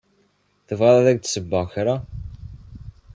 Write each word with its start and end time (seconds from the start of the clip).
Tebɣiḍ 0.67 0.95
ad 0.97 1.07
ak-d-ssewweɣ 1.11 1.65
kra? 1.73 1.95